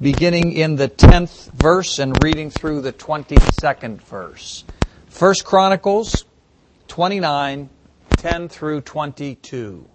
[0.00, 4.62] beginning in the 10th verse and reading through the 22nd verse.
[5.08, 6.26] First Chronicles
[6.86, 7.68] 29,
[8.18, 9.90] 10 through 22.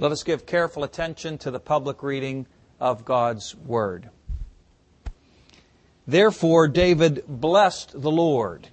[0.00, 2.48] Let us give careful attention to the public reading
[2.80, 4.10] of God's Word.
[6.08, 8.70] Therefore David blessed the Lord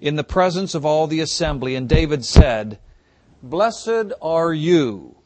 [0.00, 2.78] in the presence of all the assembly, and David said,
[3.42, 5.16] Blessed are you,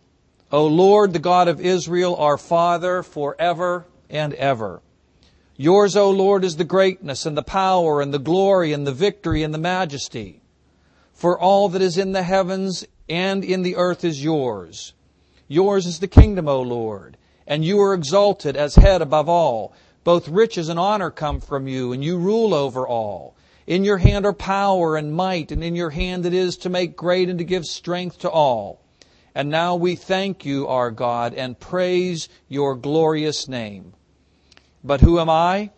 [0.50, 4.80] O Lord, the God of Israel, our Father, forever and ever.
[5.56, 9.42] Yours, O Lord, is the greatness and the power and the glory and the victory
[9.42, 10.40] and the majesty.
[11.12, 14.94] For all that is in the heavens and in the earth is yours.
[15.48, 19.74] Yours is the kingdom, O Lord, and you are exalted as head above all.
[20.02, 23.34] Both riches and honor come from you, and you rule over all.
[23.66, 26.96] In your hand are power and might, and in your hand it is to make
[26.96, 28.80] great and to give strength to all.
[29.38, 33.94] And now we thank you, our God, and praise your glorious name.
[34.82, 35.70] But who am I?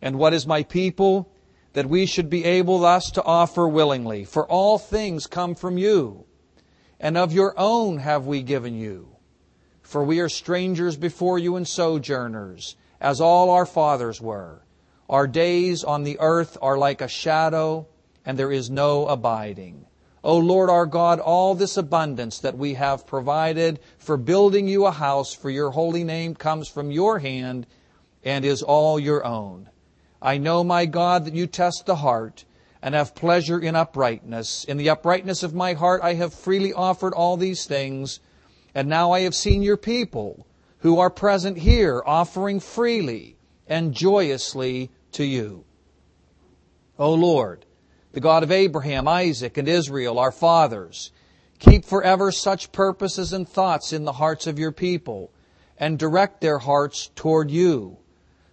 [0.00, 1.28] And what is my people?
[1.72, 4.24] That we should be able thus to offer willingly.
[4.24, 6.24] For all things come from you,
[7.00, 9.16] and of your own have we given you.
[9.82, 14.62] For we are strangers before you and sojourners, as all our fathers were.
[15.10, 17.88] Our days on the earth are like a shadow,
[18.24, 19.86] and there is no abiding.
[20.24, 24.90] O Lord our God, all this abundance that we have provided for building you a
[24.90, 27.66] house for your holy name comes from your hand
[28.24, 29.68] and is all your own.
[30.22, 32.46] I know, my God, that you test the heart
[32.80, 34.64] and have pleasure in uprightness.
[34.64, 38.20] In the uprightness of my heart I have freely offered all these things,
[38.74, 40.46] and now I have seen your people
[40.78, 43.36] who are present here offering freely
[43.66, 45.66] and joyously to you.
[46.98, 47.66] O Lord,
[48.14, 51.10] the God of Abraham, Isaac, and Israel, our fathers.
[51.58, 55.32] Keep forever such purposes and thoughts in the hearts of your people,
[55.78, 57.96] and direct their hearts toward you.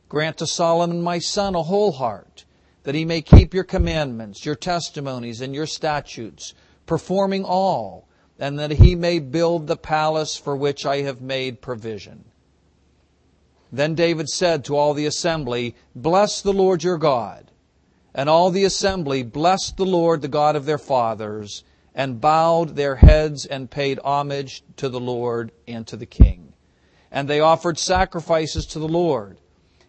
[0.10, 2.44] Grant to Solomon, my son, a whole heart,
[2.84, 6.56] that he may keep your commandments, your testimonies, and your statutes,
[6.88, 8.08] performing all,
[8.40, 12.26] and that he may build the palace for which I have made provision.
[13.72, 17.51] Then David said to all the assembly, Bless the Lord your God.
[18.14, 21.64] And all the assembly blessed the Lord, the God of their fathers,
[21.96, 26.54] and bowed their heads and paid homage to the Lord and to the king.
[27.12, 29.38] And they offered sacrifices to the Lord.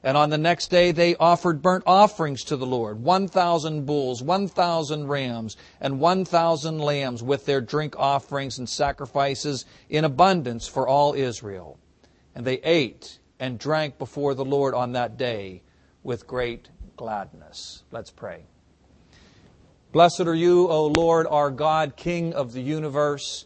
[0.05, 5.07] And on the next day they offered burnt offerings to the Lord, 1,000 bulls, 1,000
[5.07, 11.79] rams, and 1,000 lambs with their drink offerings and sacrifices in abundance for all Israel.
[12.35, 15.63] And they ate and drank before the Lord on that day
[16.03, 16.69] with great
[17.03, 17.83] gladness.
[17.91, 18.45] Let's pray.
[19.91, 23.45] Blessed are you, O Lord, our God, King of the universe.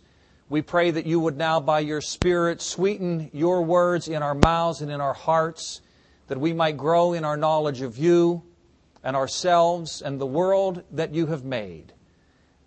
[0.50, 4.82] We pray that you would now, by your Spirit, sweeten your words in our mouths
[4.82, 5.80] and in our hearts,
[6.26, 8.42] that we might grow in our knowledge of you
[9.02, 11.94] and ourselves and the world that you have made,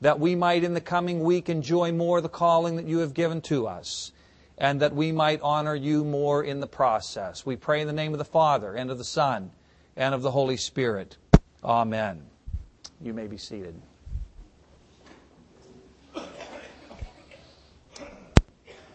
[0.01, 3.41] that we might in the coming week enjoy more the calling that you have given
[3.41, 4.11] to us,
[4.57, 7.45] and that we might honor you more in the process.
[7.45, 9.51] We pray in the name of the Father and of the Son
[9.99, 11.17] and of the Holy Spirit.
[11.61, 12.23] Amen.
[13.01, 13.79] You may be seated.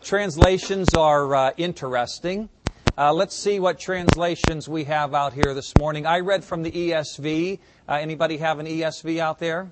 [0.03, 2.49] Translations are uh, interesting.
[2.97, 6.07] Uh, let's see what translations we have out here this morning.
[6.07, 7.59] I read from the ESV.
[7.89, 9.71] Uh, anybody have an ESV out there?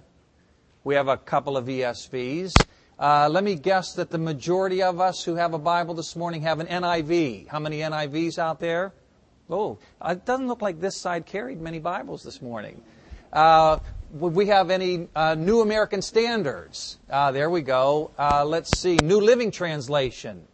[0.84, 2.66] We have a couple of ESVs.
[2.99, 6.43] Uh, let me guess that the majority of us who have a Bible this morning
[6.43, 7.49] have an NIV.
[7.49, 8.93] How many NIVs out there?
[9.51, 12.81] Oh, it doesn't look like this side carried many Bibles this morning.
[13.33, 13.79] Uh,
[14.13, 16.99] would we have any uh, New American Standards?
[17.09, 18.11] Uh, there we go.
[18.19, 18.97] Uh, let's see.
[19.03, 20.47] New Living Translation.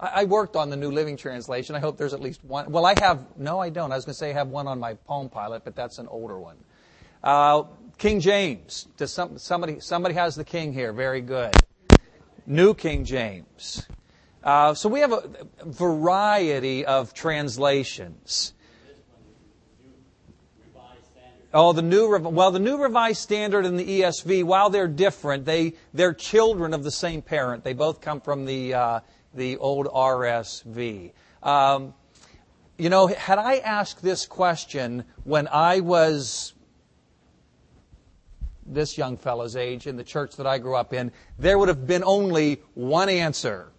[0.00, 1.76] I, I, worked on the New Living Translation.
[1.76, 2.70] I hope there's at least one.
[2.70, 3.24] Well, I have.
[3.36, 3.92] No, I don't.
[3.92, 6.08] I was going to say I have one on my Palm Pilot, but that's an
[6.08, 6.56] older one.
[7.22, 7.64] Uh,
[7.98, 8.88] King James.
[8.96, 10.92] Does some, somebody somebody has the King here?
[10.92, 11.54] Very good.
[12.46, 13.86] New King James.
[14.44, 15.24] Uh, so we have a
[15.64, 18.52] variety of translations.
[21.56, 25.74] Oh, the new well, the new Revised Standard and the ESV, while they're different, they
[25.94, 27.62] they're children of the same parent.
[27.62, 29.00] They both come from the uh,
[29.32, 31.12] the old RSV.
[31.44, 31.94] Um,
[32.76, 36.54] you know, had I asked this question when I was
[38.66, 41.86] this young fellow's age in the church that I grew up in, there would have
[41.86, 43.70] been only one answer.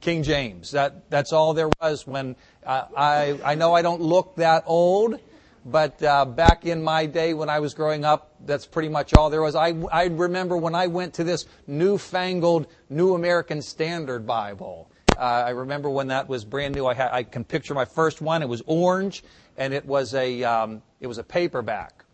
[0.00, 0.70] King James.
[0.72, 5.20] That, that's all there was when uh, I, I know I don't look that old,
[5.64, 9.28] but uh, back in my day when I was growing up, that's pretty much all
[9.28, 9.54] there was.
[9.54, 14.90] I, I remember when I went to this newfangled New American Standard Bible.
[15.18, 16.86] Uh, I remember when that was brand new.
[16.86, 18.40] I, ha- I, can picture my first one.
[18.42, 19.22] It was orange,
[19.58, 22.04] and it was a um, it was a paperback.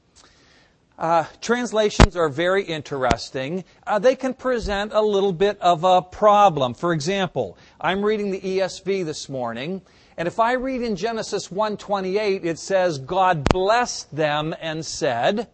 [0.99, 3.65] Uh, translations are very interesting.
[3.87, 6.73] Uh, they can present a little bit of a problem.
[6.73, 9.83] For example, I'm reading the ESV this morning,
[10.17, 15.49] and if I read in Genesis 1:28, it says God blessed them and said.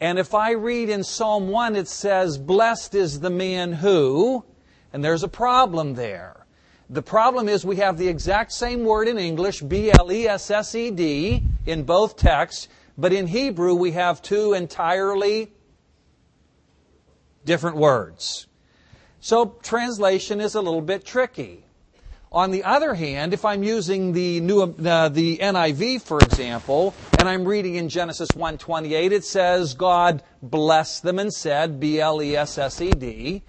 [0.00, 4.46] And if I read in Psalm 1, it says, Blessed is the man who,
[4.94, 6.46] and there's a problem there.
[6.88, 12.68] The problem is we have the exact same word in English, B-L-E-S-S-E-D, in both texts,
[13.00, 15.52] but in Hebrew we have two entirely
[17.44, 18.46] different words.
[19.20, 21.64] So translation is a little bit tricky.
[22.32, 27.28] On the other hand, if I'm using the new uh, the NIV, for example, and
[27.28, 32.36] I'm reading in Genesis 1:28, it says God blessed them and said, B L E
[32.36, 33.42] S S E D.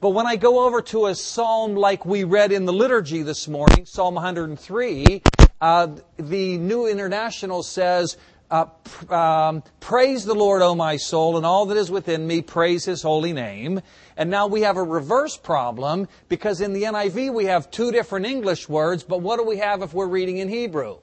[0.00, 3.48] But when I go over to a psalm like we read in the liturgy this
[3.48, 5.22] morning, Psalm 103,
[5.58, 5.88] uh,
[6.18, 8.18] the New International says,
[8.50, 8.66] uh,
[9.12, 13.02] um, praise the Lord, O my soul, and all that is within me, praise his
[13.02, 13.80] holy name.
[14.16, 18.26] And now we have a reverse problem because in the NIV we have two different
[18.26, 20.98] English words, but what do we have if we're reading in Hebrew?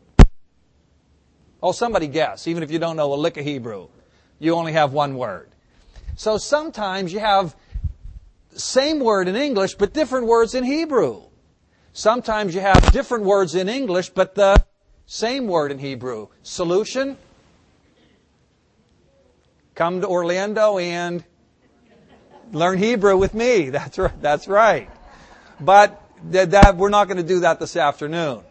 [1.62, 3.88] Oh, somebody guess, even if you don't know a lick of Hebrew.
[4.40, 5.50] You only have one word.
[6.16, 7.56] So sometimes you have
[8.56, 11.24] same word in English, but different words in Hebrew.
[11.94, 14.64] Sometimes you have different words in English, but the
[15.06, 16.28] same word in Hebrew.
[16.42, 17.18] Solution?
[19.76, 21.24] Come to Orlando and
[22.52, 23.70] learn Hebrew with me.
[23.72, 24.22] That's right.
[24.22, 24.90] That's right.
[25.60, 26.00] But
[26.30, 28.44] that, that we're not going to do that this afternoon.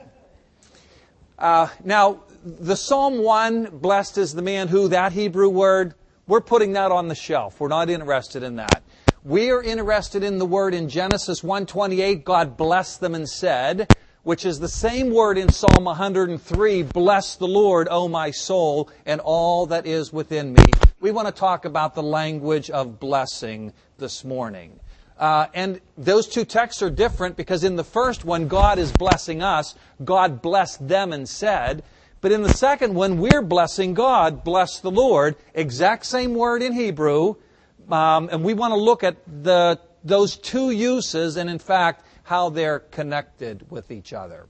[1.39, 5.95] Uh, now, the Psalm 1, blessed is the man who, that Hebrew word,
[6.27, 7.61] we're putting that on the shelf.
[7.61, 8.83] We're not interested in that.
[9.23, 13.93] We are interested in the word in Genesis 1:28, God blessed them and said,
[14.25, 19.21] which is the same word in Psalm 103, bless the Lord, O my soul, and
[19.21, 20.65] all that is within me.
[21.03, 24.79] We want to talk about the language of blessing this morning.
[25.19, 29.43] Uh, and those two texts are different because in the first one, God is blessing
[29.43, 29.75] us.
[30.05, 31.83] God blessed them and said.
[32.21, 35.35] But in the second one, we're blessing God, bless the Lord.
[35.55, 37.35] Exact same word in Hebrew,
[37.91, 42.49] um, and we want to look at the, those two uses and, in fact, how
[42.49, 44.47] they're connected with each other.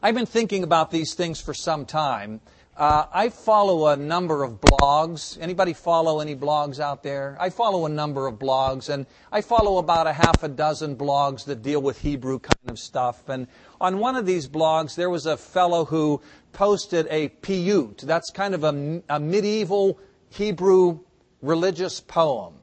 [0.00, 2.40] I've been thinking about these things for some time.
[2.76, 5.38] Uh, I follow a number of blogs.
[5.40, 7.36] Anybody follow any blogs out there?
[7.38, 11.44] I follow a number of blogs, and I follow about a half a dozen blogs
[11.44, 13.28] that deal with Hebrew kind of stuff.
[13.28, 13.46] And
[13.80, 16.20] on one of these blogs, there was a fellow who
[16.52, 18.00] posted a piyut.
[18.00, 20.00] That's kind of a, a medieval
[20.30, 20.98] Hebrew
[21.42, 22.54] religious poem.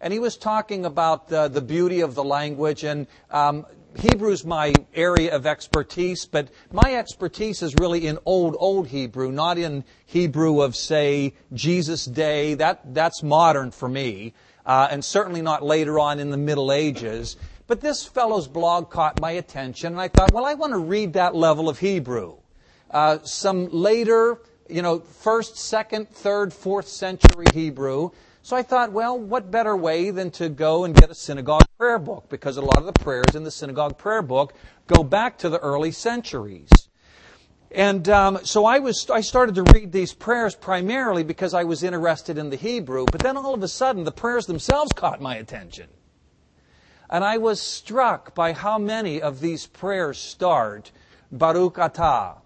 [0.00, 3.64] And he was talking about the, the beauty of the language, and um,
[3.98, 9.58] Hebrew's my area of expertise, but my expertise is really in old, old Hebrew, not
[9.58, 12.54] in Hebrew of, say, Jesus' day.
[12.54, 14.34] That, that's modern for me,
[14.64, 17.36] uh, and certainly not later on in the Middle Ages.
[17.66, 21.14] But this fellow's blog caught my attention, and I thought, well, I want to read
[21.14, 22.36] that level of Hebrew.
[22.90, 28.10] Uh, some later you know, first, second, third, fourth century Hebrew.
[28.46, 31.98] So I thought, well, what better way than to go and get a synagogue prayer
[31.98, 32.28] book?
[32.28, 34.54] Because a lot of the prayers in the synagogue prayer book
[34.86, 36.68] go back to the early centuries.
[37.72, 41.82] And um, so I was, I started to read these prayers primarily because I was
[41.82, 43.06] interested in the Hebrew.
[43.10, 45.88] But then all of a sudden, the prayers themselves caught my attention,
[47.10, 50.92] and I was struck by how many of these prayers start
[51.32, 52.36] Baruch Atah,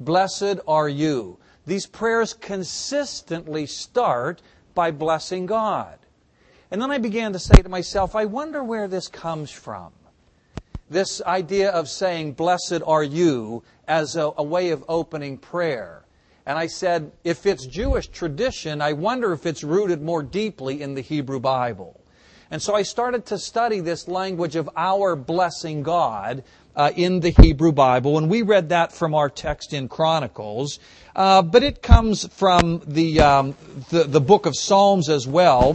[0.00, 1.38] Blessed are you.
[1.64, 4.42] These prayers consistently start
[4.78, 5.98] by blessing God.
[6.70, 9.90] And then I began to say to myself, I wonder where this comes from.
[10.88, 16.04] This idea of saying, Blessed are you, as a, a, way of opening prayer.
[16.46, 20.94] And I said, if it's Jewish tradition, I wonder if it's rooted more deeply in
[20.94, 22.00] the Hebrew Bible.
[22.48, 26.44] And so I started to study this language of our blessing God
[26.78, 30.78] uh, in the Hebrew Bible, and we read that from our text in Chronicles.
[31.16, 33.56] Uh, but it comes from the, um,
[33.90, 35.74] the the book of Psalms as well.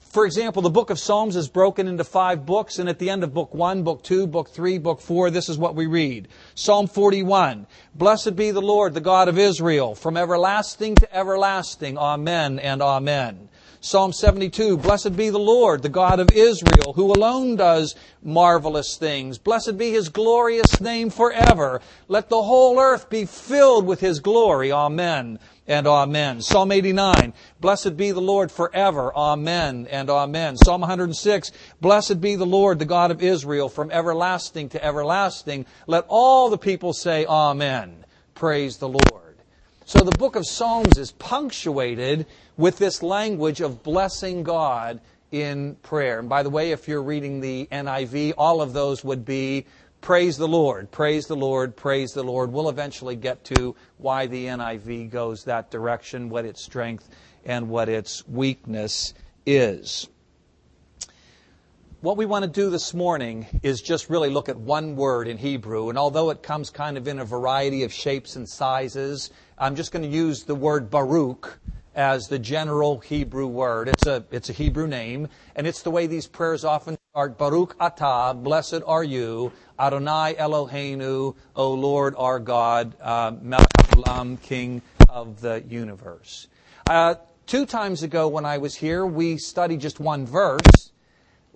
[0.00, 3.24] For example, the book of Psalms is broken into five books, and at the end
[3.24, 6.28] of book one, book two, book three, book four, this is what we read.
[6.54, 7.66] Psalm 41.
[7.94, 11.98] Blessed be the Lord, the God of Israel, from everlasting to everlasting.
[11.98, 13.48] Amen and amen.
[13.84, 19.36] Psalm 72, Blessed be the Lord, the God of Israel, who alone does marvelous things.
[19.36, 21.82] Blessed be his glorious name forever.
[22.08, 24.72] Let the whole earth be filled with his glory.
[24.72, 26.40] Amen and amen.
[26.40, 29.14] Psalm 89, blessed be the Lord forever.
[29.14, 30.56] Amen and amen.
[30.56, 35.66] Psalm 106, blessed be the Lord, the God of Israel, from everlasting to everlasting.
[35.86, 38.06] Let all the people say amen.
[38.34, 39.23] Praise the Lord.
[39.86, 42.24] So the book of Psalms is punctuated
[42.56, 45.00] with this language of blessing God
[45.30, 46.18] in prayer.
[46.18, 49.66] And by the way, if you're reading the NIV, all of those would be
[50.00, 52.52] Praise the Lord, praise the Lord, praise the Lord.
[52.52, 57.08] We'll eventually get to why the NIV goes that direction, what its strength
[57.42, 59.14] and what its weakness
[59.46, 60.08] is.
[62.04, 65.38] What we want to do this morning is just really look at one word in
[65.38, 69.74] Hebrew, and although it comes kind of in a variety of shapes and sizes, I'm
[69.74, 71.58] just going to use the word Baruch
[71.94, 73.88] as the general Hebrew word.
[73.88, 77.38] It's a, it's a Hebrew name, and it's the way these prayers often start.
[77.38, 85.40] Baruch atah, blessed are you, Adonai Eloheinu, O Lord our God, uh, Melech King of
[85.40, 86.48] the universe.
[86.86, 87.14] Uh,
[87.46, 90.90] two times ago when I was here, we studied just one verse.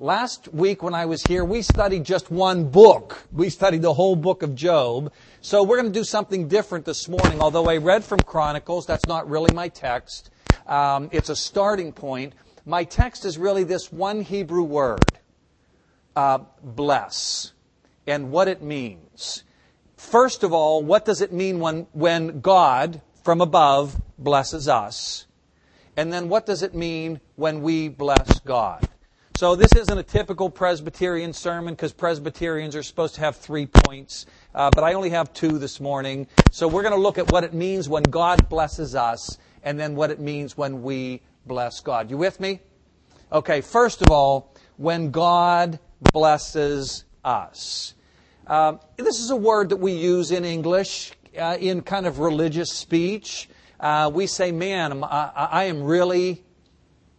[0.01, 3.21] Last week when I was here, we studied just one book.
[3.33, 5.13] We studied the whole book of Job.
[5.41, 7.41] So we're going to do something different this morning.
[7.41, 10.31] Although I read from Chronicles, that's not really my text.
[10.69, 12.35] Um, it's a starting point.
[12.65, 15.19] My text is really this one Hebrew word,
[16.15, 17.53] uh, bless
[18.07, 19.43] and what it means.
[19.97, 25.27] First of all, what does it mean when, when God from above blesses us?
[25.97, 28.88] And then what does it mean when we bless God?
[29.39, 34.27] So this isn't a typical Presbyterian sermon because Presbyterians are supposed to have three points,
[34.53, 36.27] uh, but I only have two this morning.
[36.51, 39.95] So we're going to look at what it means when God blesses us and then
[39.95, 42.11] what it means when we bless God.
[42.11, 42.59] You with me?
[43.31, 45.79] Okay, first of all, when God
[46.13, 47.95] blesses us.
[48.45, 52.73] Uh, this is a word that we use in English uh, in kind of religious
[52.73, 53.49] speech.
[53.79, 56.43] Uh, we say, man, I, I am really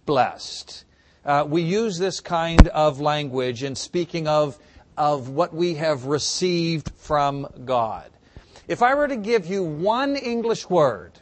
[0.06, 0.84] blessed.
[1.26, 4.58] Uh, we use this kind of language in speaking of,
[4.98, 8.10] of what we have received from God.
[8.68, 11.14] If I were to give you one English word,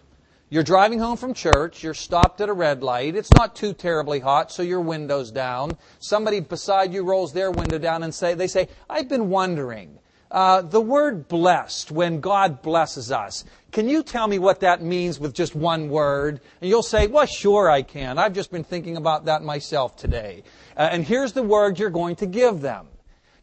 [0.50, 4.20] you're driving home from church, you're stopped at a red light, it's not too terribly
[4.20, 5.78] hot, so your window's down.
[6.00, 10.00] Somebody beside you rolls their window down and say, they say, I've been wondering,
[10.30, 13.46] uh, the word blessed, when God blesses us,
[13.78, 16.42] can you tell me what that means with just one word?
[16.62, 18.18] And you'll say, well, sure I can.
[18.18, 20.42] I've just been thinking about that myself today.
[20.76, 22.88] Uh, and here's the word you're going to give them.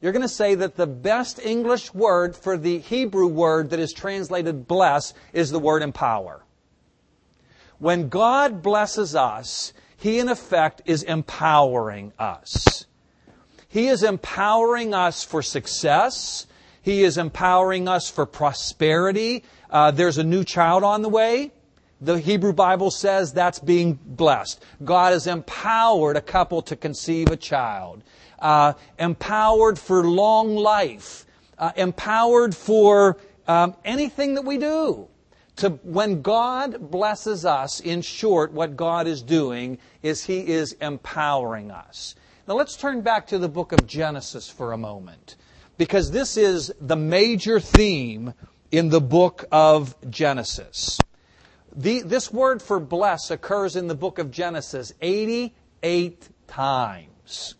[0.00, 3.92] You're going to say that the best English word for the Hebrew word that is
[3.92, 6.44] translated bless is the word empower.
[7.78, 12.86] When God blesses us, He in effect is empowering us.
[13.68, 16.48] He is empowering us for success.
[16.82, 19.44] He is empowering us for prosperity.
[19.74, 21.50] Uh, there's a new child on the way.
[22.00, 24.64] The Hebrew Bible says that's being blessed.
[24.84, 28.04] God has empowered a couple to conceive a child.
[28.38, 31.26] Uh, empowered for long life.
[31.58, 33.16] Uh, empowered for
[33.48, 35.08] um, anything that we do
[35.56, 41.72] to when God blesses us, in short, what God is doing is He is empowering
[41.72, 42.14] us.
[42.46, 45.34] Now let's turn back to the book of Genesis for a moment,
[45.78, 48.34] because this is the major theme
[48.74, 50.98] in the book of Genesis.
[51.76, 57.54] The, this word for bless occurs in the book of Genesis 88 times.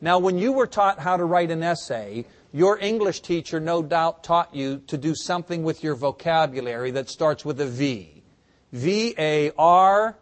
[0.00, 4.24] Now, when you were taught how to write an essay, your English teacher no doubt
[4.24, 8.24] taught you to do something with your vocabulary that starts with a V.
[8.72, 10.18] V A R.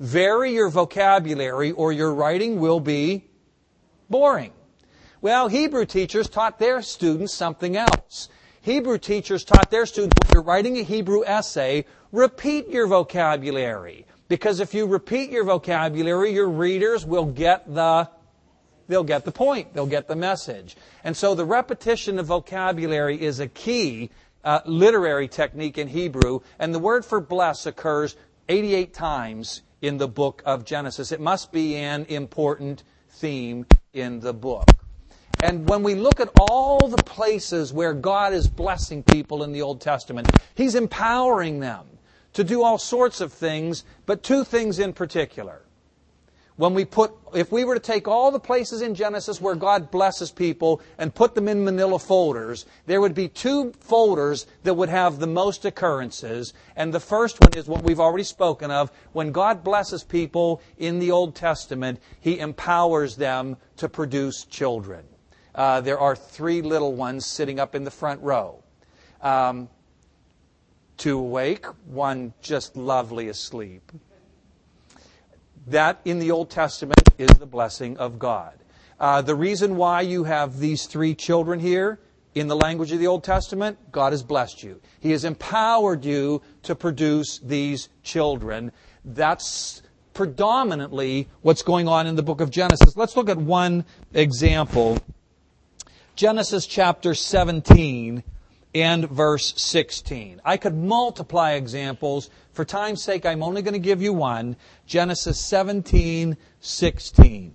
[0.00, 3.24] Vary your vocabulary or your writing will be
[4.10, 4.52] boring.
[5.22, 8.28] Well, Hebrew teachers taught their students something else.
[8.68, 14.04] Hebrew teachers taught their students when you're writing a Hebrew essay, repeat your vocabulary.
[14.28, 18.10] Because if you repeat your vocabulary, your readers will get the
[18.86, 19.72] they'll get the point.
[19.72, 20.76] They'll get the message.
[21.02, 24.10] And so the repetition of vocabulary is a key
[24.44, 28.16] uh, literary technique in Hebrew, and the word for bless occurs
[28.50, 31.10] 88 times in the book of Genesis.
[31.10, 34.66] It must be an important theme in the book.
[35.40, 39.62] And when we look at all the places where God is blessing people in the
[39.62, 41.86] Old Testament, He's empowering them
[42.32, 45.62] to do all sorts of things, but two things in particular.
[46.58, 49.92] when we put, if we were to take all the places in Genesis where God
[49.92, 54.88] blesses people and put them in manila folders, there would be two folders that would
[54.88, 56.52] have the most occurrences.
[56.74, 58.90] And the first one is what we've already spoken of.
[59.12, 65.06] When God blesses people in the Old Testament, He empowers them to produce children.
[65.54, 68.62] Uh, there are three little ones sitting up in the front row.
[69.20, 69.68] Um,
[70.96, 73.90] two awake, one just lovely asleep.
[75.66, 78.54] That in the Old Testament is the blessing of God.
[79.00, 82.00] Uh, the reason why you have these three children here
[82.34, 84.80] in the language of the Old Testament, God has blessed you.
[85.00, 88.72] He has empowered you to produce these children.
[89.04, 89.82] That's
[90.14, 92.96] predominantly what's going on in the book of Genesis.
[92.96, 94.98] Let's look at one example.
[96.18, 98.24] Genesis chapter 17
[98.74, 100.40] and verse 16.
[100.44, 102.28] I could multiply examples.
[102.50, 104.56] For time's sake, I'm only going to give you one.
[104.84, 107.54] Genesis 17, 16.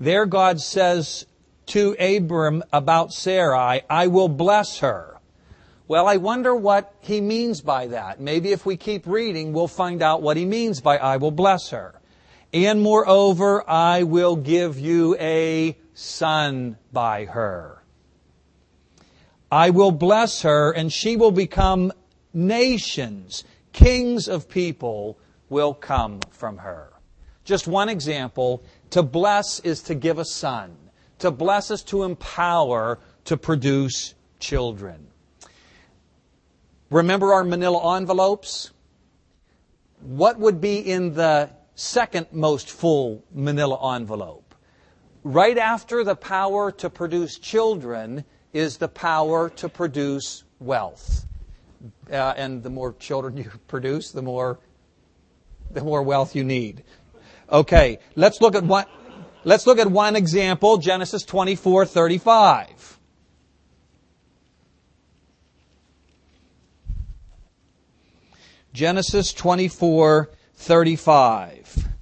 [0.00, 1.26] There God says
[1.66, 5.20] to Abram about Sarai, I will bless her.
[5.86, 8.20] Well, I wonder what he means by that.
[8.20, 11.70] Maybe if we keep reading, we'll find out what he means by I will bless
[11.70, 12.00] her.
[12.52, 17.82] And moreover, I will give you a son by her.
[19.50, 21.92] I will bless her and she will become
[22.32, 23.44] nations.
[23.72, 26.92] Kings of people will come from her.
[27.44, 28.62] Just one example.
[28.90, 30.76] To bless is to give a son.
[31.20, 35.06] To bless is to empower to produce children.
[36.90, 38.72] Remember our manila envelopes?
[40.00, 44.43] What would be in the second most full manila envelope?
[45.24, 51.26] Right after the power to produce children is the power to produce wealth.
[52.10, 54.58] Uh, and the more children you produce, the more
[55.70, 56.84] the more wealth you need.
[57.50, 58.84] Okay, let's look at one
[59.44, 62.98] let's look at one example, Genesis 24:35.
[68.74, 71.93] Genesis 24:35.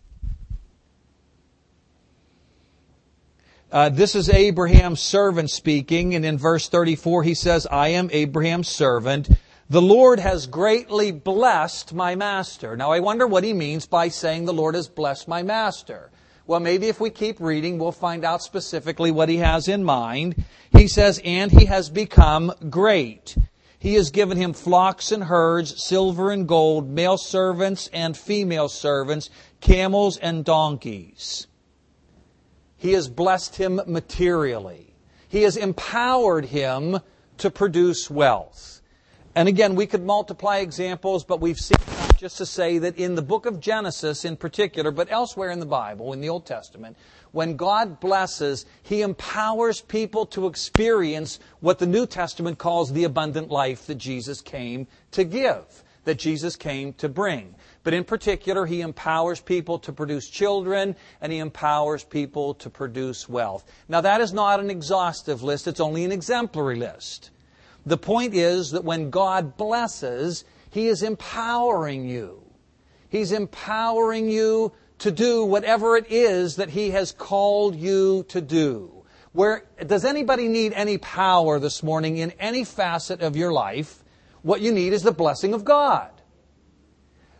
[3.73, 8.69] Uh, this is Abraham's servant speaking, and in verse 34 he says, I am Abraham's
[8.69, 9.31] servant.
[9.71, 12.77] The Lord has greatly blessed my master.
[12.77, 16.11] Now I wonder what he means by saying the Lord has blessed my master.
[16.47, 20.45] Well, maybe if we keep reading, we'll find out specifically what he has in mind.
[20.77, 23.39] He says, and he has become great.
[23.79, 29.31] He has given him flocks and herds, silver and gold, male servants and female servants,
[29.63, 31.47] camels and donkeys.
[32.83, 34.93] He has blessed him materially.
[35.29, 36.99] He has empowered him
[37.39, 38.81] to produce wealth.
[39.37, 41.79] And again, we could multiply examples, but we've seen
[42.17, 45.65] just to say that in the book of Genesis in particular, but elsewhere in the
[45.65, 46.97] Bible, in the Old Testament,
[47.31, 53.49] when God blesses, He empowers people to experience what the New Testament calls the abundant
[53.49, 57.55] life that Jesus came to give, that Jesus came to bring.
[57.85, 63.29] But in particular, he empowers people to produce children and he empowers people to produce
[63.29, 63.65] wealth.
[63.89, 67.31] Now, that is not an exhaustive list, it's only an exemplary list.
[67.85, 72.43] The point is that when God blesses, he is empowering you.
[73.09, 79.05] He's empowering you to do whatever it is that he has called you to do.
[79.33, 84.02] Where, does anybody need any power this morning in any facet of your life?
[84.43, 86.11] What you need is the blessing of God.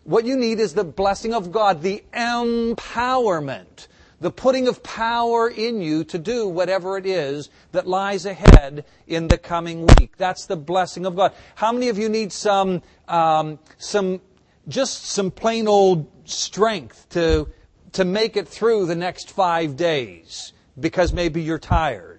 [0.05, 3.87] What you need is the blessing of God, the empowerment,
[4.21, 9.29] the putting of power in you to do whatever it is that lies ahead in
[9.29, 10.17] the coming week.
[10.17, 11.33] That's the blessing of God.
[11.55, 14.21] How many of you need some, um, some,
[14.67, 17.49] just some plain old strength to,
[17.93, 22.12] to make it through the next five days because maybe you're tired?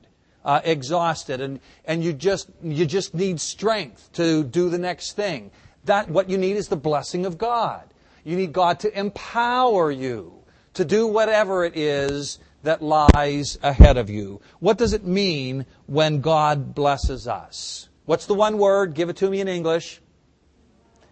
[0.46, 5.50] Uh, exhausted and, and you just you just need strength to do the next thing
[5.86, 7.84] that what you need is the blessing of God.
[8.24, 10.34] You need God to empower you
[10.74, 14.42] to do whatever it is that lies ahead of you.
[14.60, 17.90] What does it mean when God blesses us?
[18.06, 18.94] What's the one word?
[18.94, 20.02] Give it to me in English.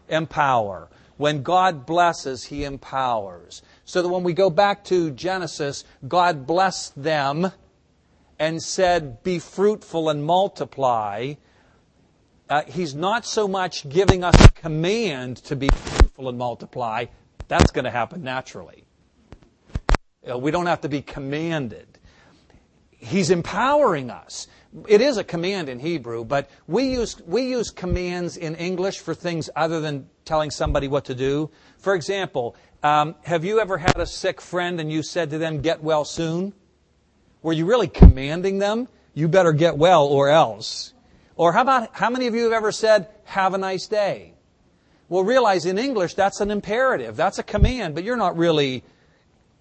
[0.08, 0.89] Empower.
[1.17, 3.62] When God blesses, He empowers.
[3.86, 7.52] So that when we go back to Genesis, God blessed them
[8.41, 11.36] and said, Be fruitful and multiply
[12.49, 17.06] uh, he's not so much giving us a command to be fruitful and multiply.
[17.47, 18.84] That's going to happen naturally.
[20.30, 21.88] Uh, we don't have to be commanded.
[22.89, 24.47] He's empowering us.
[24.88, 29.13] It is a command in Hebrew, but we use, we use commands in English for
[29.13, 31.51] things other than telling somebody what to do.
[31.77, 35.62] For example, Um, have you ever had a sick friend and you said to them,
[35.62, 36.54] get well soon?
[37.41, 38.88] Were you really commanding them?
[39.13, 40.93] You better get well or else.
[41.36, 44.34] Or how about, how many of you have ever said, have a nice day?
[45.10, 47.15] Well, realize in English that's an imperative.
[47.15, 48.84] That's a command, but you're not really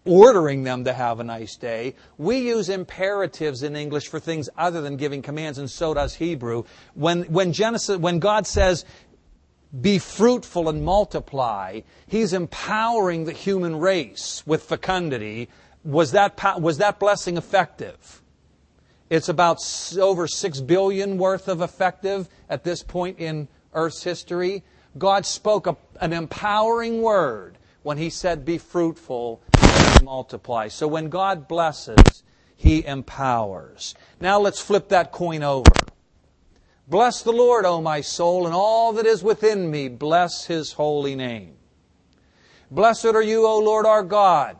[0.04, 1.94] ordering them to have a nice day.
[2.18, 6.64] We use imperatives in English for things other than giving commands, and so does Hebrew.
[6.94, 8.84] When, when Genesis, when God says,
[9.78, 15.48] be fruitful and multiply, He's empowering the human race with fecundity.
[15.84, 18.20] Was that, was that blessing effective?
[19.08, 19.58] It's about
[19.98, 24.62] over six billion worth of effective at this point in Earth's history.
[24.98, 30.68] God spoke a, an empowering word when He said, be fruitful and multiply.
[30.68, 32.22] So when God blesses,
[32.56, 33.94] He empowers.
[34.20, 35.70] Now let's flip that coin over.
[36.86, 39.88] Bless the Lord, O my soul, and all that is within me.
[39.88, 41.54] Bless His holy name.
[42.70, 44.56] Blessed are you, O Lord our God,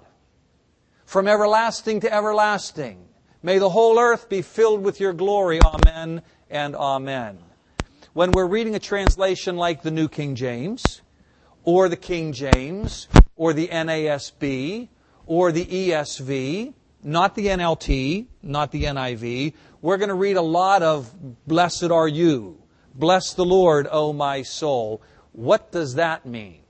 [1.11, 2.97] from everlasting to everlasting.
[3.43, 5.59] May the whole earth be filled with your glory.
[5.61, 7.41] Amen and amen.
[8.13, 11.03] When we're reading a translation like the New King James,
[11.65, 14.87] or the King James, or the NASB,
[15.27, 19.55] or the ESV, not the NLT, not the NIV.
[19.83, 21.13] We're going to read a lot of
[21.45, 22.63] Blessed are you.
[22.95, 25.03] Bless the Lord, O my soul.
[25.33, 26.63] What does that mean?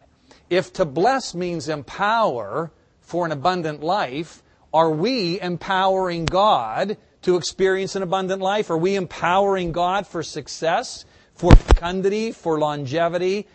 [0.48, 2.72] If to bless means empower
[3.10, 4.40] for an abundant life,
[4.72, 8.70] are we empowering God to experience an abundant life?
[8.70, 13.48] Are we empowering God for success, for fecundity, for longevity?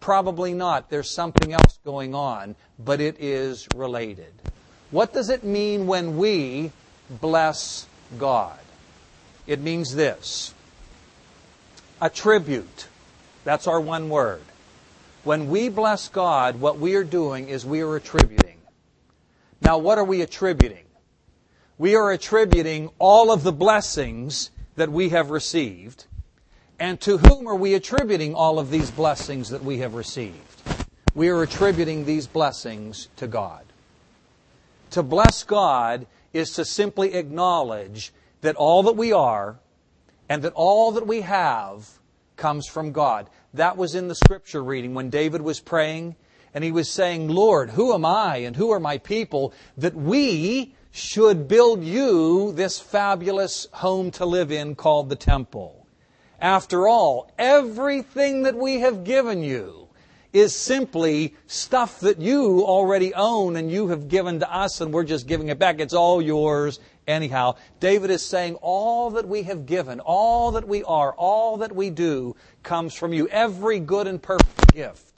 [0.00, 0.88] Probably not.
[0.88, 4.32] There's something else going on, but it is related.
[4.90, 6.72] What does it mean when we
[7.10, 7.86] bless
[8.18, 8.58] God?
[9.46, 10.54] It means this
[12.00, 12.88] attribute.
[13.44, 14.40] That's our one word.
[15.24, 18.53] When we bless God, what we are doing is we are attributing.
[19.64, 20.84] Now, what are we attributing?
[21.78, 26.04] We are attributing all of the blessings that we have received
[26.78, 30.62] and to whom are we attributing all of these blessings that we have received?
[31.14, 33.64] We are attributing these blessings to God.
[34.90, 39.56] To bless God is to simply acknowledge that all that we are
[40.28, 41.88] and that all that we have
[42.36, 43.30] comes from God.
[43.54, 46.16] That was in the scripture reading when David was praying
[46.54, 50.74] and he was saying, Lord, who am I and who are my people that we
[50.92, 55.88] should build you this fabulous home to live in called the temple?
[56.40, 59.88] After all, everything that we have given you
[60.32, 65.04] is simply stuff that you already own and you have given to us and we're
[65.04, 65.80] just giving it back.
[65.80, 67.54] It's all yours anyhow.
[67.80, 71.90] David is saying all that we have given, all that we are, all that we
[71.90, 73.28] do comes from you.
[73.28, 75.13] Every good and perfect gift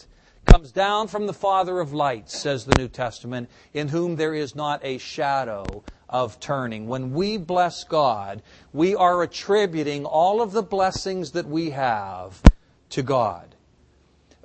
[0.47, 4.55] comes down from the Father of lights, says the New Testament, in whom there is
[4.55, 6.87] not a shadow of turning.
[6.87, 12.41] When we bless God, we are attributing all of the blessings that we have
[12.91, 13.55] to God.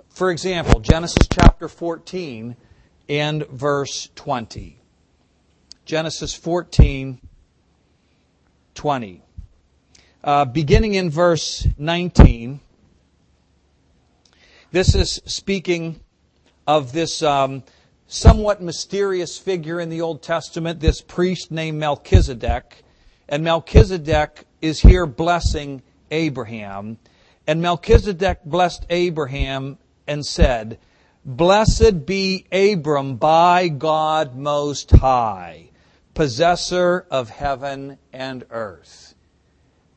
[0.10, 2.56] For example, Genesis chapter 14
[3.08, 4.80] and verse 20.
[5.86, 7.20] Genesis 14,
[8.76, 9.24] 20.
[10.24, 12.60] Uh, beginning in verse 19,
[14.72, 16.00] this is speaking
[16.66, 17.64] of this um,
[18.08, 22.84] somewhat mysterious figure in the Old Testament, this priest named Melchizedek.
[23.28, 26.98] And Melchizedek is here blessing Abraham.
[27.48, 30.80] And Melchizedek blessed Abraham and said,
[31.26, 35.70] Blessed be Abram by God Most High,
[36.14, 39.11] possessor of heaven and earth.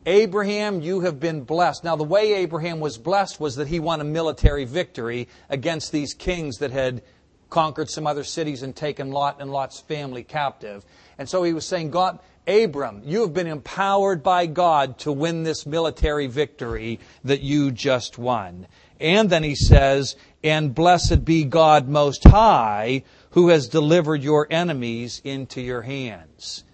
[0.06, 1.82] Abraham, you have been blessed.
[1.82, 6.12] Now, the way Abraham was blessed was that he won a military victory against these
[6.12, 7.02] kings that had
[7.48, 10.84] conquered some other cities and taken Lot and Lot's family captive.
[11.18, 15.44] And so he was saying, God, Abram, you have been empowered by God to win
[15.44, 18.66] this military victory that you just won.
[19.00, 25.22] And then he says, and blessed be God most high, who has delivered your enemies
[25.24, 26.64] into your hands.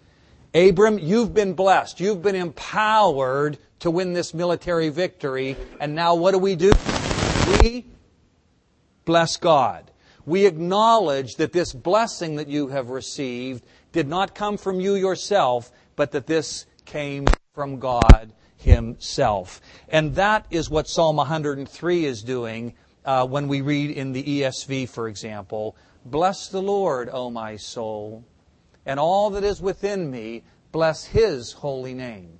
[0.54, 2.00] Abram, you've been blessed.
[2.00, 5.56] You've been empowered to win this military victory.
[5.80, 6.72] And now what do we do?
[7.62, 7.86] We
[9.04, 9.90] bless God
[10.26, 15.70] we acknowledge that this blessing that you have received did not come from you yourself,
[15.96, 19.60] but that this came from God Himself.
[19.88, 24.88] And that is what Psalm 103 is doing uh, when we read in the ESV,
[24.88, 28.24] for example Bless the Lord, O my soul,
[28.86, 32.38] and all that is within me, bless His holy name.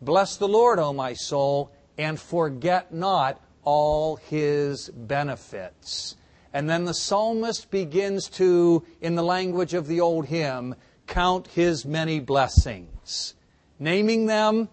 [0.00, 6.16] Bless the Lord, O my soul, and forget not all His benefits
[6.52, 10.74] And then the psalmist begins to, in the language of the old hymn,
[11.06, 13.34] count his many blessings,
[13.78, 14.68] naming them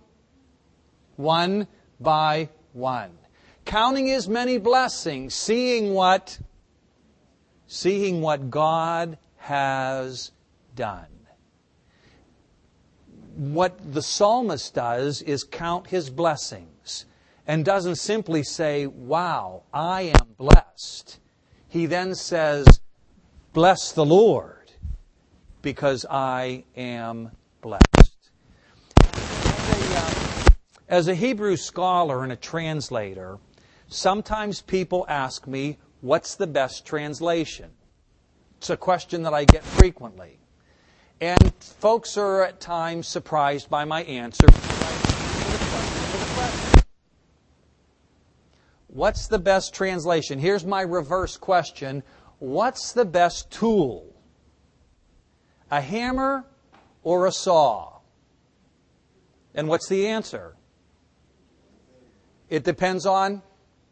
[1.15, 1.67] one
[1.99, 3.11] by one.
[3.65, 6.39] Counting his many blessings, seeing what
[7.67, 10.31] seeing what God has
[10.75, 11.07] done.
[13.35, 17.05] What the psalmist does is count his blessings
[17.47, 21.19] and doesn't simply say, Wow, I am blessed.
[21.67, 22.79] He then says,
[23.53, 24.71] Bless the Lord
[25.61, 28.29] because I am blessed.
[30.87, 33.39] As a uh, Hebrew scholar and a translator,
[33.87, 37.71] sometimes people ask me, What's the best translation?
[38.57, 40.39] It's a question that I get frequently.
[41.25, 44.45] And folks are at times surprised by my answer.
[48.89, 50.37] What's the best translation?
[50.37, 52.03] Here's my reverse question.
[52.37, 54.13] What's the best tool?
[55.71, 56.45] A hammer
[57.01, 58.01] or a saw?
[59.55, 60.55] And what's the answer?
[62.51, 63.41] It depends on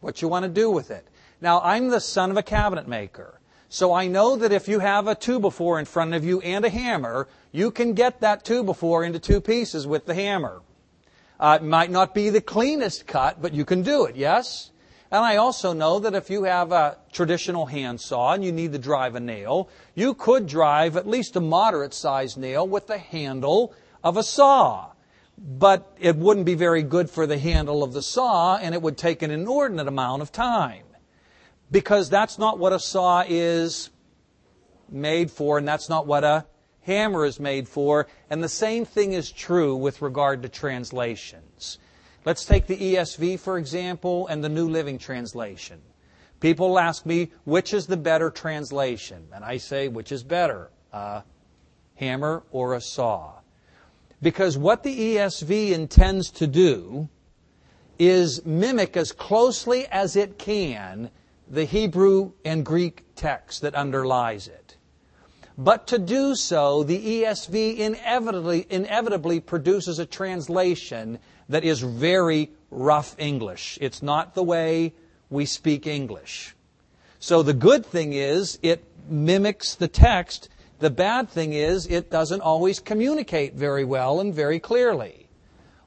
[0.01, 1.07] what you want to do with it.
[1.41, 3.39] Now, I'm the son of a cabinet maker.
[3.73, 6.63] So I know that if you have a two before in front of you and
[6.63, 10.61] a hammer, you can get that two before into two pieces with the hammer.
[11.39, 14.69] Uh, it might not be the cleanest cut, but you can do it, yes?
[15.09, 18.77] And I also know that if you have a traditional handsaw and you need to
[18.77, 23.73] drive a nail, you could drive at least a moderate sized nail with the handle
[24.03, 24.91] of a saw.
[25.35, 28.99] But it wouldn't be very good for the handle of the saw and it would
[28.99, 30.83] take an inordinate amount of time
[31.71, 33.89] because that's not what a saw is
[34.89, 36.45] made for, and that's not what a
[36.81, 38.07] hammer is made for.
[38.29, 41.79] And the same thing is true with regard to translations.
[42.25, 45.81] Let's take the ESV, for example, and the New Living Translation.
[46.39, 49.27] People ask me, which is the better translation?
[49.33, 51.23] And I say, which is better, a
[51.95, 53.33] hammer or a saw?
[54.21, 57.09] Because what the ESV intends to do
[57.99, 61.11] is mimic as closely as it can
[61.47, 64.77] the Hebrew and Greek text that underlies it.
[65.57, 73.15] But to do so, the ESV inevitably, inevitably produces a translation that is very rough
[73.19, 73.77] English.
[73.79, 74.93] It's not the way
[75.29, 76.55] we speak English.
[77.19, 80.49] So the good thing is it mimics the text.
[80.79, 85.29] The bad thing is it doesn't always communicate very well and very clearly.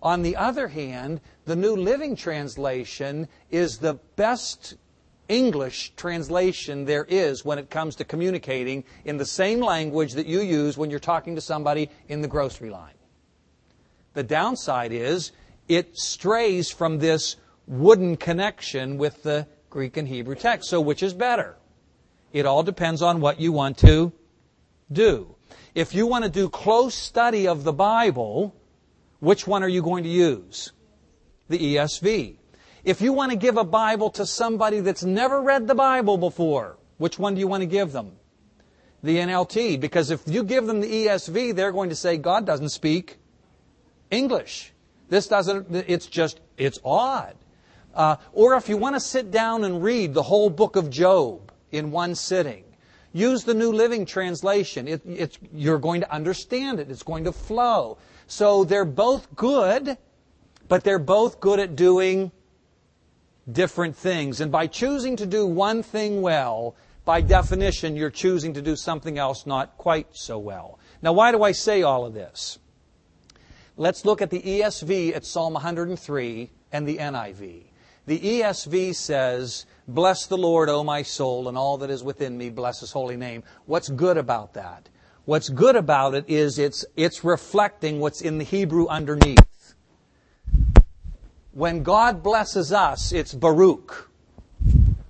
[0.02, 4.76] On the other hand, the New Living Translation is the best
[5.28, 10.40] English translation there is when it comes to communicating in the same language that you
[10.40, 12.94] use when you're talking to somebody in the grocery line.
[14.14, 15.32] The downside is
[15.68, 17.36] it strays from this
[17.66, 20.70] wooden connection with the Greek and Hebrew text.
[20.70, 21.56] So which is better?
[22.32, 24.12] It all depends on what you want to
[24.90, 25.34] do.
[25.74, 28.54] If you want to do close study of the Bible,
[29.20, 30.72] which one are you going to use?
[31.48, 32.36] The ESV.
[32.86, 36.76] If you want to give a Bible to somebody that's never read the Bible before,
[36.98, 38.12] which one do you want to give them?
[39.02, 39.80] The NLT.
[39.80, 43.16] Because if you give them the ESV, they're going to say, God doesn't speak
[44.12, 44.72] English.
[45.08, 47.34] This doesn't, it's just, it's odd.
[47.92, 51.50] Uh, or if you want to sit down and read the whole book of Job
[51.72, 52.62] in one sitting,
[53.12, 54.86] use the New Living Translation.
[54.86, 56.88] It, you're going to understand it.
[56.88, 57.98] It's going to flow.
[58.28, 59.98] So they're both good,
[60.68, 62.30] but they're both good at doing
[63.50, 64.40] different things.
[64.40, 69.18] And by choosing to do one thing well, by definition, you're choosing to do something
[69.18, 70.78] else not quite so well.
[71.02, 72.58] Now, why do I say all of this?
[73.76, 77.64] Let's look at the ESV at Psalm 103 and the NIV.
[78.06, 82.50] The ESV says, Bless the Lord, O my soul, and all that is within me,
[82.50, 83.42] bless his holy name.
[83.66, 84.88] What's good about that?
[85.26, 89.44] What's good about it is it's, it's reflecting what's in the Hebrew underneath.
[91.56, 94.10] When God blesses us, it's Baruch.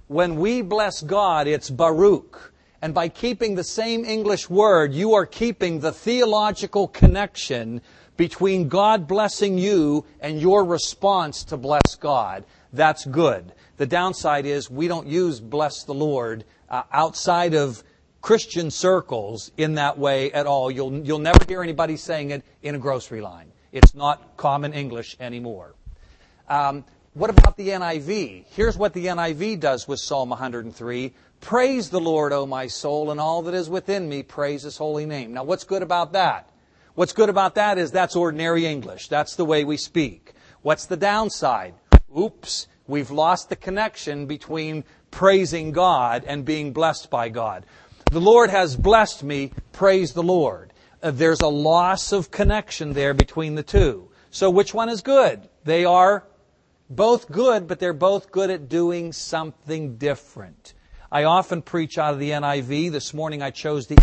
[0.06, 2.52] When we bless God, it's Baruch.
[2.80, 7.80] And by keeping the same English word, you are keeping the theological connection
[8.16, 12.44] between God blessing you and your response to bless God.
[12.72, 13.52] That's good.
[13.76, 17.82] The downside is we don't use bless the Lord uh, outside of
[18.22, 20.70] Christian circles in that way at all.
[20.70, 23.50] You'll, you'll never hear anybody saying it in a grocery line.
[23.72, 25.74] It's not common English anymore.
[26.48, 28.44] Um, what about the NIV?
[28.50, 31.14] Here's what the NIV does with Psalm 103.
[31.40, 35.06] Praise the Lord, O my soul, and all that is within me, praise his holy
[35.06, 35.32] name.
[35.32, 36.50] Now, what's good about that?
[36.94, 39.08] What's good about that is that's ordinary English.
[39.08, 40.34] That's the way we speak.
[40.62, 41.74] What's the downside?
[42.18, 47.66] Oops, we've lost the connection between praising God and being blessed by God.
[48.12, 50.72] The Lord has blessed me, praise the Lord.
[51.02, 54.08] Uh, there's a loss of connection there between the two.
[54.30, 55.48] So which one is good?
[55.64, 56.24] They are
[56.88, 60.74] both good, but they're both good at doing something different.
[61.10, 62.90] I often preach out of the NIV.
[62.90, 63.96] This morning I chose the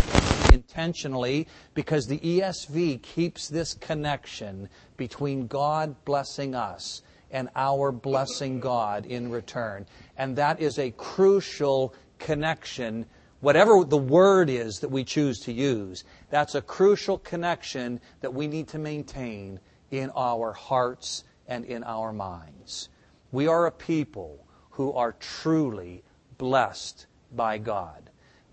[0.52, 9.06] intentionally because the ESV keeps this connection between God blessing us and our blessing God
[9.06, 9.86] in return.
[10.16, 13.06] And that is a crucial connection.
[13.40, 18.46] Whatever the word is that we choose to use, that's a crucial connection that we
[18.46, 22.88] need to maintain in our hearts and in our minds.
[23.32, 26.02] We are a people who are truly
[26.38, 28.10] blessed by God.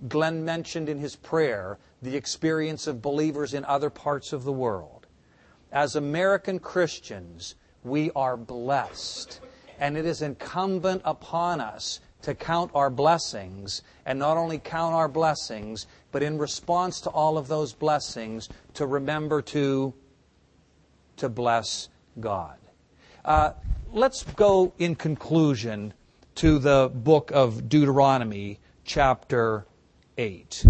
[0.07, 5.07] Glenn mentioned in his prayer the experience of believers in other parts of the world.
[5.71, 9.39] As American Christians, we are blessed.
[9.79, 15.07] And it is incumbent upon us to count our blessings, and not only count our
[15.07, 19.93] blessings, but in response to all of those blessings, to remember to,
[21.17, 22.57] to bless God.
[23.23, 23.51] Uh,
[23.93, 25.93] let's go in conclusion
[26.33, 29.67] to the book of Deuteronomy, chapter
[30.17, 30.65] 8.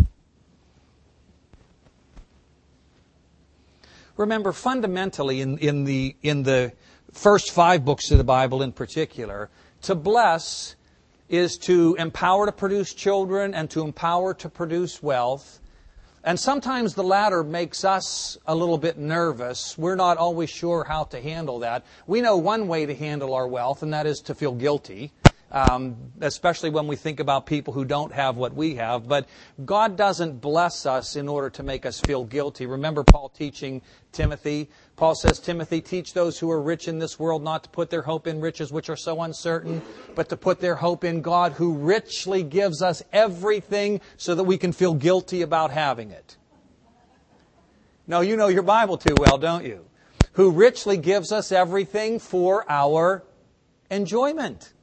[4.17, 6.73] Remember, fundamentally, in, in, the, in the
[7.13, 9.49] first five books of the Bible in particular,
[9.83, 10.75] to bless
[11.29, 15.60] is to empower to produce children and to empower to produce wealth.
[16.23, 19.75] And sometimes the latter makes us a little bit nervous.
[19.75, 21.83] We're not always sure how to handle that.
[22.05, 25.11] We know one way to handle our wealth, and that is to feel guilty
[25.51, 29.07] um, especially when we think about people who don't have what we have.
[29.07, 29.27] But
[29.63, 32.65] God doesn't bless us in order to make us feel guilty.
[32.65, 34.69] Remember Paul teaching Timothy?
[34.95, 38.03] Paul says, Timothy, teach those who are rich in this world not to put their
[38.03, 39.81] hope in riches which are so uncertain,
[40.15, 44.57] but to put their hope in God who richly gives us everything so that we
[44.57, 46.37] can feel guilty about having it.
[48.07, 49.85] No, you know your Bible too well, don't you?
[50.33, 53.23] Who richly gives us everything for our
[53.89, 54.73] enjoyment.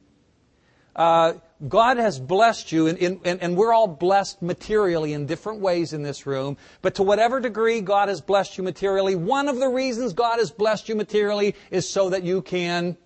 [0.99, 1.35] Uh,
[1.69, 6.03] God has blessed you, and, and, and, we're all blessed materially in different ways in
[6.03, 6.57] this room.
[6.83, 10.51] But to whatever degree God has blessed you materially, one of the reasons God has
[10.51, 12.97] blessed you materially is so that you can,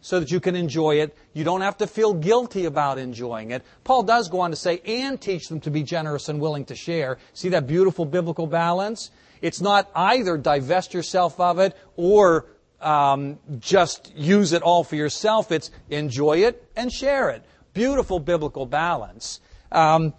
[0.00, 1.16] so that you can enjoy it.
[1.32, 3.64] You don't have to feel guilty about enjoying it.
[3.84, 6.74] Paul does go on to say, and teach them to be generous and willing to
[6.74, 7.18] share.
[7.32, 9.12] See that beautiful biblical balance?
[9.40, 12.46] It's not either divest yourself of it or
[12.80, 15.52] um, just use it all for yourself.
[15.52, 17.44] It's enjoy it and share it.
[17.74, 19.40] Beautiful biblical balance.
[19.70, 20.14] Um,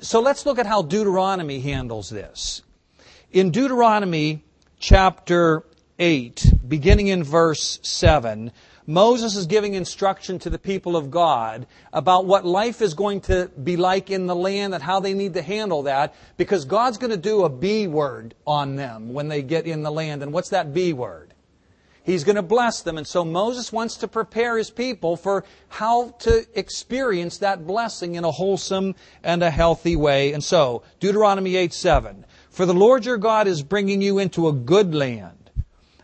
[0.00, 2.62] so let's look at how Deuteronomy handles this.
[3.32, 4.44] In Deuteronomy
[4.78, 5.64] chapter
[5.98, 8.50] 8, beginning in verse 7,
[8.86, 13.48] Moses is giving instruction to the people of God about what life is going to
[13.62, 17.12] be like in the land and how they need to handle that because God's going
[17.12, 20.22] to do a B word on them when they get in the land.
[20.22, 21.29] And what's that B word?
[22.02, 22.96] He's going to bless them.
[22.98, 28.24] And so Moses wants to prepare his people for how to experience that blessing in
[28.24, 30.32] a wholesome and a healthy way.
[30.32, 32.24] And so, Deuteronomy 8 7.
[32.50, 35.50] For the Lord your God is bringing you into a good land,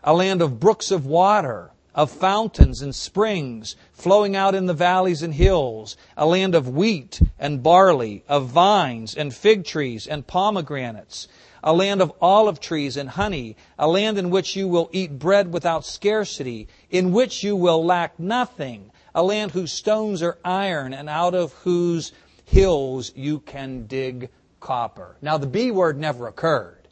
[0.03, 5.23] a land of brooks of water, of fountains and springs flowing out in the valleys
[5.23, 11.27] and hills, a land of wheat and barley, of vines and fig trees and pomegranates
[11.67, 15.51] a land of olive trees and honey, a land in which you will eat bread
[15.51, 21.09] without scarcity, in which you will lack nothing, a land whose stones are iron and
[21.09, 22.13] out of whose
[22.45, 24.29] hills you can dig
[24.61, 25.17] copper.
[25.21, 26.87] Now the B word never occurred.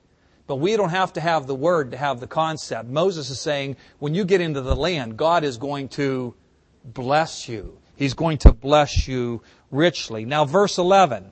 [0.45, 2.89] But we don't have to have the word to have the concept.
[2.89, 6.35] Moses is saying, when you get into the land, God is going to
[6.83, 7.79] bless you.
[7.95, 10.25] He's going to bless you richly.
[10.25, 11.31] Now, verse 11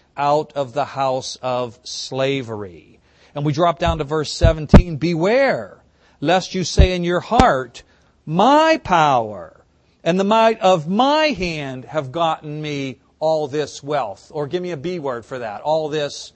[0.17, 2.99] out of the house of slavery.
[3.33, 4.97] And we drop down to verse 17.
[4.97, 5.81] Beware,
[6.19, 7.83] lest you say in your heart,
[8.25, 9.61] my power
[10.03, 14.31] and the might of my hand have gotten me all this wealth.
[14.33, 15.61] Or give me a B word for that.
[15.61, 16.33] All this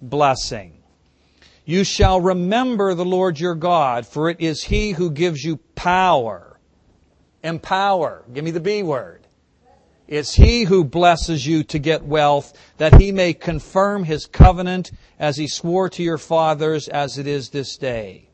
[0.00, 0.78] blessing.
[1.64, 6.58] You shall remember the Lord your God, for it is He who gives you power.
[7.44, 8.24] Empower.
[8.32, 9.21] Give me the B word
[10.12, 15.38] It's He who blesses you to get wealth, that He may confirm His covenant as
[15.38, 18.28] He swore to your fathers as it is this day.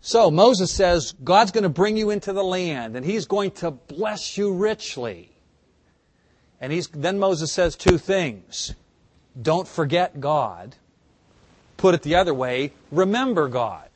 [0.00, 3.70] So Moses says, God's going to bring you into the land and He's going to
[3.70, 5.30] bless you richly.
[6.60, 8.74] And he's, then Moses says two things.
[9.40, 10.74] Don't forget God.
[11.76, 13.88] Put it the other way, remember God.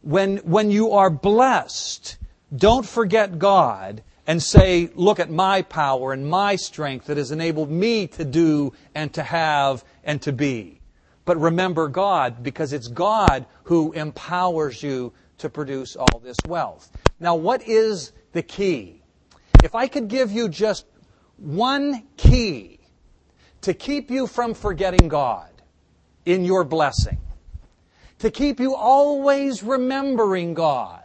[0.00, 2.16] When, when you are blessed,
[2.56, 7.70] don't forget God and say, look at my power and my strength that has enabled
[7.70, 10.80] me to do and to have and to be.
[11.24, 16.90] But remember God because it's God who empowers you to produce all this wealth.
[17.18, 19.02] Now, what is the key?
[19.62, 20.86] If I could give you just
[21.36, 22.80] one key
[23.62, 25.50] to keep you from forgetting God
[26.24, 27.18] in your blessing,
[28.20, 31.01] to keep you always remembering God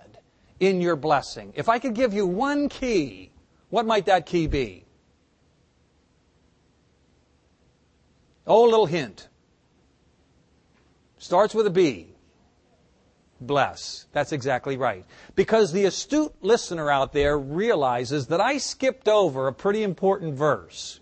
[0.59, 1.53] in your blessing.
[1.55, 3.31] If I could give you one key,
[3.69, 4.85] what might that key be?
[8.45, 9.27] Oh, little hint.
[11.17, 12.07] Starts with a B.
[13.39, 14.05] Bless.
[14.13, 15.05] That's exactly right.
[15.35, 20.99] Because the astute listener out there realizes that I skipped over a pretty important verse.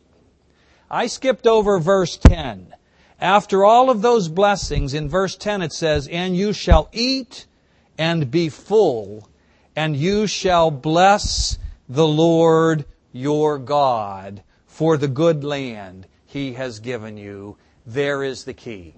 [0.90, 2.76] I skipped over verse 10.
[3.20, 7.46] After all of those blessings, in verse 10 it says, And you shall eat
[7.98, 9.30] and be full,
[9.76, 11.58] and you shall bless
[11.90, 17.58] the Lord your God for the good land he has given you.
[17.86, 18.96] There is the key.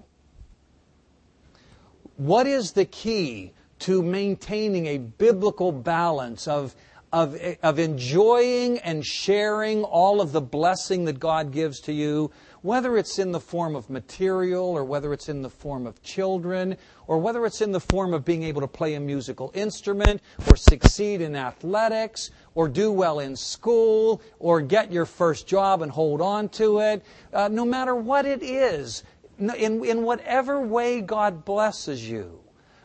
[2.16, 6.74] What is the key to maintaining a biblical balance of,
[7.12, 12.30] of, of enjoying and sharing all of the blessing that God gives to you,
[12.62, 16.76] whether it's in the form of material or whether it's in the form of children
[17.06, 20.56] or whether it's in the form of being able to play a musical instrument or
[20.56, 26.20] succeed in athletics or do well in school or get your first job and hold
[26.20, 27.04] on to it.
[27.32, 29.04] Uh, no matter what it is,
[29.38, 32.40] in, in whatever way God blesses you,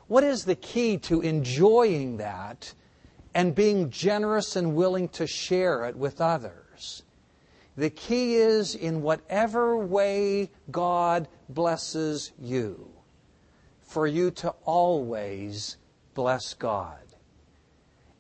[0.07, 2.74] what is the key to enjoying that
[3.34, 7.03] and being generous and willing to share it with others?
[7.75, 12.89] The key is in whatever way God blesses you,
[13.81, 15.77] for you to always
[16.13, 16.97] bless God.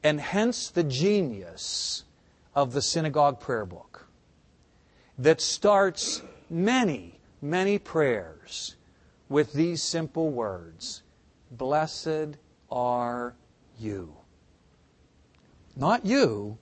[0.03, 2.03] And hence the genius
[2.55, 4.07] of the synagogue prayer book
[5.17, 8.77] that starts many many prayers
[9.27, 11.03] with these simple words
[11.51, 12.37] Blessed
[12.71, 13.35] are
[13.77, 14.15] you.
[15.75, 16.57] Not you,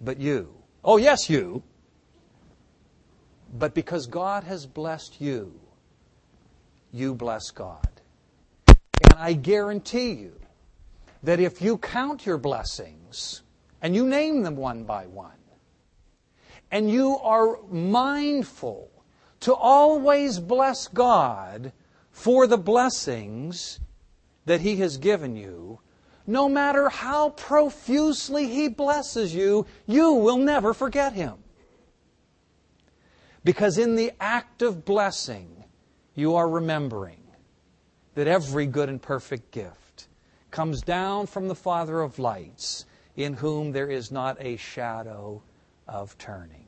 [0.00, 0.54] but you.
[0.84, 1.62] Oh, yes, you.
[3.52, 5.58] But because God has blessed you,
[6.92, 7.88] you bless God.
[8.66, 10.38] And I guarantee you
[11.22, 13.42] that if you count your blessings
[13.82, 15.32] and you name them one by one,
[16.70, 18.90] and you are mindful
[19.40, 21.72] to always bless God
[22.10, 23.80] for the blessings
[24.44, 25.80] that He has given you,
[26.28, 31.38] no matter how profusely He blesses you, you will never forget Him.
[33.42, 35.64] Because in the act of blessing,
[36.14, 37.22] you are remembering
[38.14, 40.08] that every good and perfect gift
[40.50, 42.84] comes down from the Father of lights,
[43.16, 45.42] in whom there is not a shadow
[45.86, 46.66] of turning.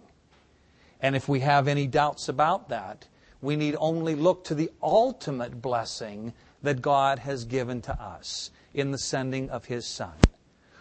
[1.02, 3.06] And if we have any doubts about that,
[3.42, 6.32] we need only look to the ultimate blessing
[6.62, 10.14] that God has given to us in the sending of His Son,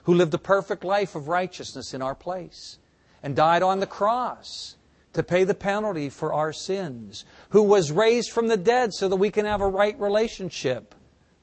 [0.04, 2.80] who lived a perfect life of righteousness in our place
[3.22, 4.78] and died on the cross
[5.14, 9.16] to pay the penalty for our sins, who was raised from the dead so that
[9.16, 10.94] we can have a right relationship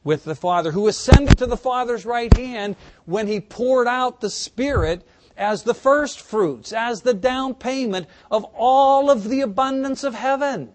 [0.05, 2.77] with the Father, who ascended to the Father's right hand
[3.07, 8.45] when He poured out the Spirit as the first fruits, as the down payment of
[8.55, 10.73] all of the abundance of heaven.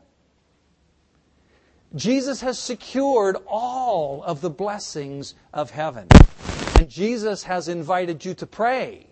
[1.96, 6.08] Jesus has secured all of the blessings of heaven.
[6.78, 9.08] And Jesus has invited you to pray,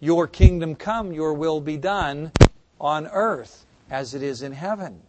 [0.00, 2.32] Your kingdom come, your will be done
[2.80, 5.02] on earth as it is in heaven.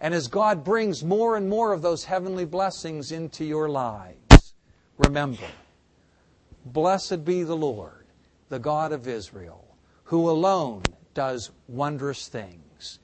[0.00, 4.54] And as God brings more and more of those heavenly blessings into your lives,
[4.98, 5.46] remember,
[6.64, 8.02] blessed be the Lord
[8.48, 9.64] the God of Israel,
[10.04, 10.82] who alone
[11.14, 12.98] does wondrous things.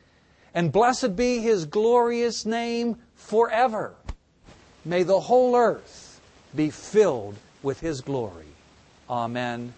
[0.52, 3.94] And blessed be his glorious name forever.
[4.84, 6.20] May the whole earth
[6.56, 8.46] be filled with his glory.
[9.10, 9.74] Amen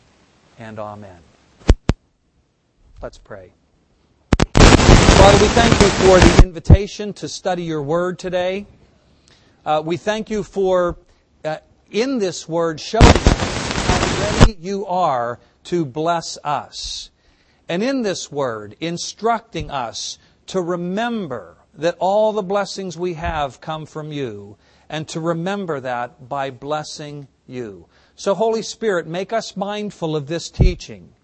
[0.59, 1.18] and amen.
[3.03, 3.53] Let's pray.
[5.16, 8.66] Father, we thank you for the invitation to study your word today.
[9.66, 10.97] Uh, we thank you for,
[11.45, 11.59] uh,
[11.91, 13.72] in this word, showing us
[14.18, 17.11] ready you are to bless us.
[17.68, 20.18] And in this word, instructing us
[20.49, 24.57] to remember that all the blessings we have come from you,
[24.89, 27.87] and to remember that by blessing you.
[28.16, 31.14] So, Holy Spirit, make us mindful of this teaching,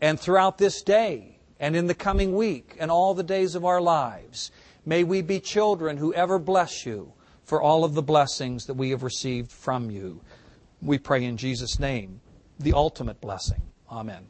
[0.00, 3.80] and throughout this day, and in the coming week, and all the days of our
[3.80, 4.50] lives,
[4.84, 7.12] may we be children who ever bless you
[7.44, 10.20] for all of the blessings that we have received from you.
[10.82, 12.20] We pray in Jesus' name,
[12.58, 13.62] the ultimate blessing.
[13.90, 14.26] Amen.